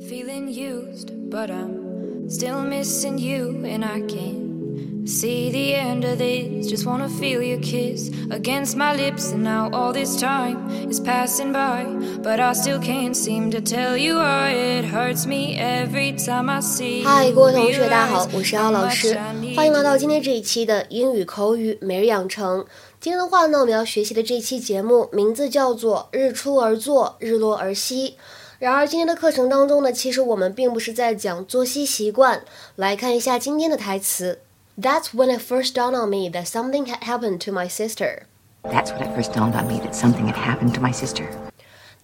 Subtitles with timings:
[0.00, 6.68] Feeling used, but I'm still missing you, and I can't see the end of this.
[6.68, 11.52] Just wanna feel your kiss against my lips, and now all this time is passing
[11.52, 11.86] by,
[12.22, 16.60] but I still can't seem to tell you why it hurts me every time I
[16.60, 17.02] see.
[17.02, 19.18] 嗨，各位同学，大家好，我是姚老师，
[19.56, 22.66] 欢迎来到今天这一期的英语口语每日养成。
[23.00, 28.10] 今天的话呢，我们要学习的这期节目名字叫做《日出而作，日落而息》。
[28.59, 32.43] 然而，今天的课程当中呢，其实我们并不是在讲作息习惯。
[32.75, 34.39] 来看一下今天的台词：
[34.79, 38.23] That's when it first dawned on me that something had happened to my sister.
[38.63, 41.25] That's when it first dawned on me that something had happened to my sister.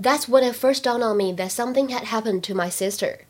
[0.02, 3.26] That's when it first dawned on me that something had happened to my sister.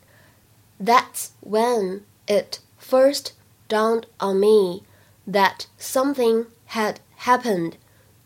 [0.79, 3.33] That's when it first
[3.67, 4.83] dawned on me
[5.25, 7.77] that something had happened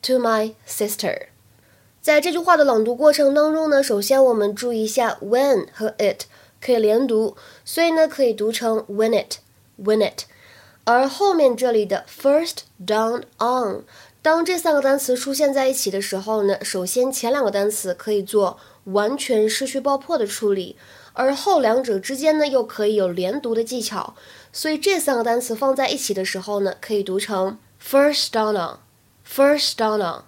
[0.01, 1.29] to my sister.
[2.04, 6.24] 在这句话的朗读过程当中呢，首先我们注意一下 when 和 it
[6.60, 9.36] 可以连读，所以呢可以读成 when it
[9.82, 10.24] when it。
[10.84, 12.56] 而后面这里的 first
[12.86, 13.84] down on，
[14.20, 20.76] 当这三个单词出现在一起的时候呢，首先前两个单词可以做完全失去爆破的处理，
[21.14, 24.14] 而后两者之间呢又可以有连读的技巧，
[24.52, 28.78] 所以这三个单词放在一起的时候呢，可以读成 first down on
[29.26, 30.24] first down on。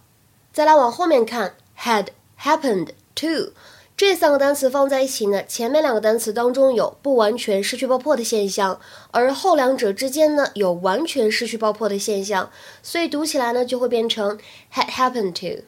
[0.54, 1.56] 再来往后面看。
[1.79, 2.07] had
[2.39, 3.53] happened to
[3.97, 8.79] 这三个单词放在一起呢，前面两个单词当中有不完全失去爆破的现象，
[9.11, 12.49] 而后两者之间呢有完全失去爆破的现象，
[12.81, 14.39] 所以读起来呢就会变成
[14.73, 15.63] had happened to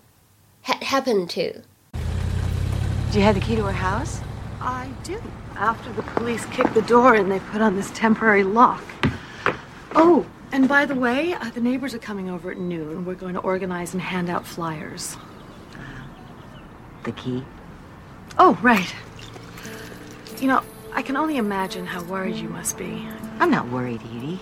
[0.66, 4.18] had happened to。Do you have the key to her house?
[4.60, 5.20] I do.
[5.56, 8.82] After the police kicked the door and they put on this temporary lock.
[9.94, 13.06] Oh, and by the way, uh, the neighbors are coming over at noon.
[13.06, 15.16] We're going to organize and hand out flyers
[17.05, 17.45] the key?
[18.39, 18.95] Oh, right.
[20.41, 23.07] You know, I can only imagine how worried you must be.
[23.41, 24.41] I'm not worried, Edie.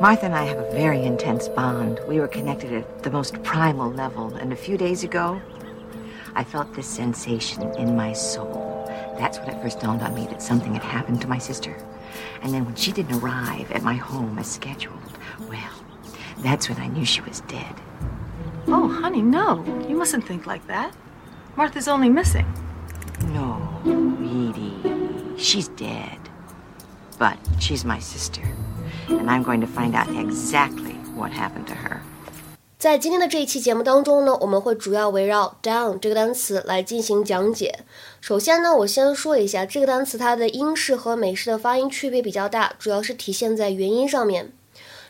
[0.00, 2.00] Martha and I have a very intense bond.
[2.06, 5.40] We were connected at the most primal level, and a few days ago,
[6.34, 8.84] I felt this sensation in my soul.
[9.18, 11.76] That's when it first dawned on me that something had happened to my sister.
[12.42, 15.18] And then when she didn't arrive at my home as scheduled,
[15.48, 15.84] well,
[16.38, 17.74] that's when I knew she was dead.
[18.68, 19.64] Oh, honey, no.
[19.88, 20.94] You mustn't think like that.
[21.56, 22.44] Martha's only missing.
[23.32, 23.56] No,
[24.20, 24.76] Edie.
[25.38, 26.18] She's dead.
[27.18, 28.42] But she's my sister.
[29.08, 32.00] And I'm going to find out exactly what happened to her.
[32.78, 37.86] 在今天的这一期节目当中呢，我们会主要围绕 down 这个单词来进行讲解。
[38.20, 44.52] 首先呢，我先说一下这个单词它的英式和美式的发音区别比较大，主要是体现在元音上面。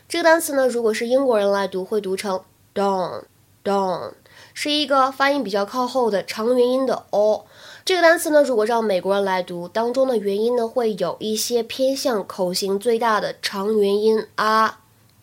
[0.07, 2.41] 这个单词呢，如果是英国人来读，会读成
[2.73, 4.13] dawn，dawn。
[4.59, 7.45] 是一个发音比较靠后的长元音的 o。
[7.85, 14.79] 这个单词呢，如果让美国人来读，当中的元音呢会有一些偏向口型最大的长元音 a。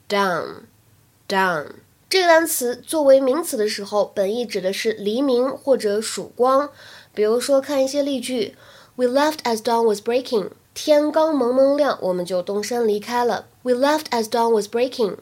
[0.08, 1.66] down，down。
[2.08, 6.70] 这个单词作为名词的时候，本意指的是黎明或者曙光。
[7.12, 8.54] 比如说，看一些例句
[8.94, 10.50] ：We left as dawn was breaking。
[10.74, 13.46] 天刚蒙蒙亮，我们就动身离开了。
[13.62, 15.16] We left as dawn was breaking。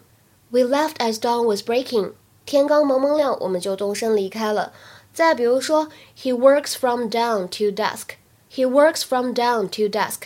[0.51, 2.13] We left as dawn was breaking。
[2.45, 4.73] 天刚蒙蒙亮，我们就动身离开了。
[5.13, 5.89] 再比如说
[6.21, 8.17] ，He works from dawn to dusk.
[8.51, 10.23] He works from dawn to dusk.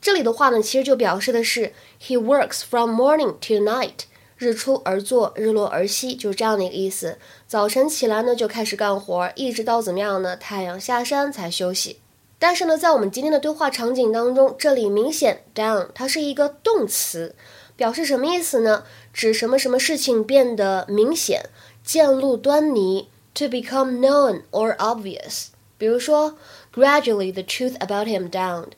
[0.00, 4.04] 这里的话呢，其实就表示的是 He works from morning to night.
[4.36, 7.18] 日出而作，日落而息，就是这样的一个意思。
[7.46, 10.36] 早晨起来呢，就开始干活，一直到怎么样呢？
[10.36, 12.00] 太阳下山才休息。
[12.38, 17.34] 但是呢，在我们今天的对话场景当中，这里明显 dawn 它是一个动词。
[17.76, 18.84] 表示什么意思呢？
[19.12, 21.50] 指什么什么事情变得明显，
[21.82, 25.46] 见露端倪，to become known or obvious。
[25.76, 26.36] 比如说
[26.72, 28.72] ，gradually the truth about him dawned。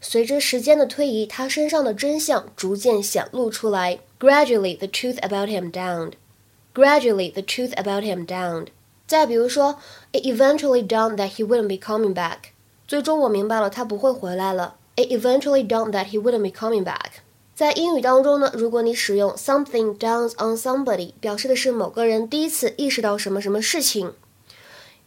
[0.00, 4.00] 随着时间的推移，他身上的真相逐渐显露出来。
[4.20, 6.12] Gradually the truth about him dawned。
[6.74, 8.66] Gradually the truth about him dawned。
[9.06, 9.78] 再比如说
[10.12, 12.50] ，it eventually dawned that he wouldn't be coming back。
[12.86, 14.76] 最终我明白了，他不会回来了。
[14.96, 17.23] It eventually dawned that he wouldn't be coming back。
[17.54, 24.12] 在英语当中呢，如果你使用 something dawns on somebody，表示的是某个人第一次意识到什么什么事情。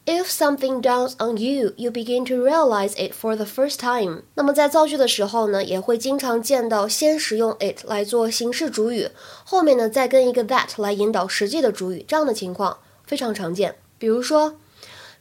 [0.05, 4.21] If something dawns on you, you begin to realize it for the first time。
[4.35, 9.09] 那么在造句的时候呢，也会经常见到先使用 it 来做形式主语，
[9.43, 13.75] 后面呢再跟一个 that 来引导实际的主语，这样的情况非常常见。
[13.97, 14.55] 比如说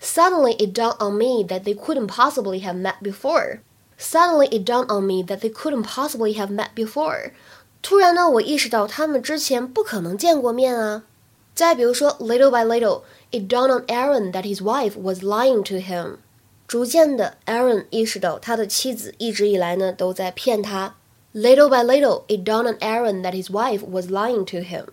[0.00, 3.58] ，Suddenly it dawned on me that they couldn't possibly have met before。
[3.97, 7.31] Suddenly it dawned on me that they couldn't possibly have met before。
[7.81, 11.03] 突然呢，我意识到他们之前不可能见过面啊。
[11.53, 16.17] 再比如说，little by little it dawned on Aaron that his wife was lying to him。
[16.67, 20.95] 逐渐的，Aaron 意识到他的妻子一直以来呢都在骗他。
[21.33, 24.87] Little by little, it dawned on Aaron that his wife was lying to him.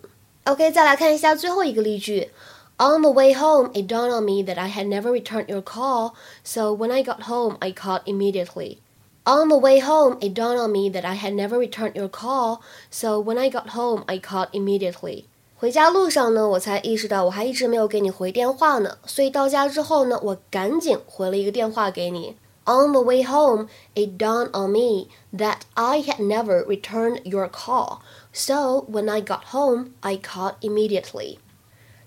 [0.45, 2.31] OK，再来看一下最后一个例句。
[2.79, 6.12] On the way home, it dawned on me that I had never returned your call,
[6.45, 8.79] so when I got home, I called immediately.
[9.25, 12.61] On the way home, it dawned on me that I had never returned your call,
[12.91, 15.25] so when I got home, I called immediately.
[15.56, 22.37] 回家路上呢，我才意识到我还一直没有给你回电话呢，所以到家之后呢，我赶紧回了一个电话给你。
[22.65, 27.99] On the way home, it dawned on me that I had never returned your call,
[28.33, 31.39] so when I got home, I called immediately.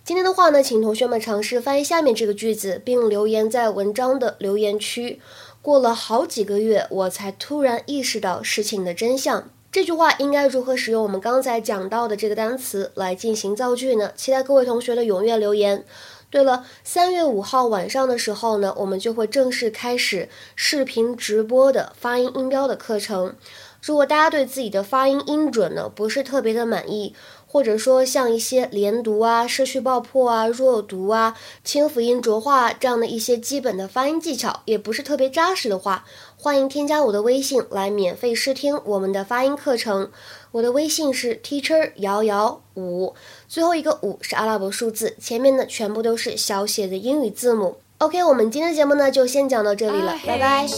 [0.03, 5.21] 今天的话呢，请同学们尝试翻译下面这个句子，并留言在文章的留言区。
[5.66, 9.50] 过了好几个月，我才突然意识到事情的真相。
[9.72, 14.12] 这句话应该如何使用我们刚才讲到的这个单词来进行造句呢？
[14.14, 15.84] 期待各位同学的踊跃留言。
[16.30, 23.34] 对了，三月五号晚上的时候呢，我们就会正式开始视频直播的发音音标的课程。
[23.82, 27.12] 如果大家对自己的发音音准呢不是特别的满意，
[27.56, 36.04] 或者说像一些连读啊、失去爆破啊、弱读啊、清辅音浊化这样的一些基本的发音技巧也不是特别扎实的话，
[36.36, 40.10] 欢迎添加我的微信来免费试听我们的发音课程。
[40.52, 43.14] 我的微信是 teacher 瑶瑶五，
[43.48, 47.78] 最后一个五是阿拉伯数字，前面的全部都是小写的英语字母。
[47.96, 50.68] OK，我们今天的节目呢就先讲到这里了，拜拜。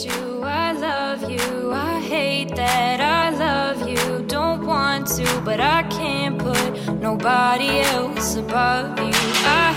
[4.99, 6.18] to, but I can't
[7.01, 9.13] nobody else above you.
[9.45, 9.68] I